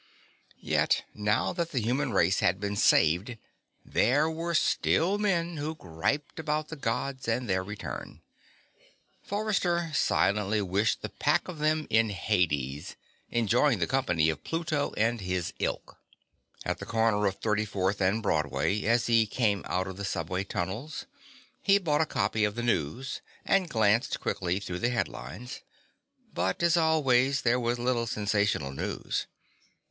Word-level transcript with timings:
Yet 0.59 1.03
now 1.13 1.53
that 1.53 1.69
the 1.69 1.79
human 1.79 2.11
race 2.11 2.39
had 2.39 2.59
been 2.59 2.75
saved, 2.75 3.37
there 3.85 4.27
were 4.27 4.55
still 4.55 5.19
men 5.19 5.57
who 5.57 5.75
griped 5.75 6.39
about 6.39 6.69
the 6.69 6.75
Gods 6.75 7.27
and 7.27 7.47
their 7.47 7.61
return. 7.63 8.23
Forrester 9.21 9.91
silently 9.93 10.59
wished 10.59 11.03
the 11.03 11.09
pack 11.09 11.47
of 11.47 11.59
them 11.59 11.85
in 11.91 12.09
Hades, 12.09 12.95
enjoying 13.29 13.77
the 13.77 13.85
company 13.85 14.31
of 14.31 14.43
Pluto 14.43 14.91
and 14.97 15.21
his 15.21 15.53
ilk. 15.59 15.99
At 16.65 16.79
the 16.79 16.87
corner 16.87 17.27
of 17.27 17.39
34th 17.39 18.01
and 18.01 18.23
Broadway, 18.23 18.83
as 18.85 19.05
he 19.05 19.27
came 19.27 19.61
out 19.67 19.85
of 19.85 19.97
the 19.97 20.03
subway 20.03 20.43
tunnels, 20.43 21.05
he 21.61 21.77
bought 21.77 22.01
a 22.01 22.07
copy 22.07 22.43
of 22.43 22.55
the 22.55 22.63
News 22.63 23.21
and 23.45 23.69
glanced 23.69 24.19
quickly 24.19 24.59
through 24.59 24.79
the 24.79 24.89
headlines. 24.89 25.61
But, 26.33 26.63
as 26.63 26.75
always, 26.75 27.43
there 27.43 27.59
was 27.59 27.77
little 27.77 28.07
sensational 28.07 28.71
news. 28.71 29.27